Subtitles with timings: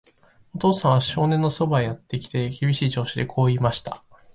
[0.55, 4.03] お父さんは少年のそばへやってきて、厳しい調子でこう言いました。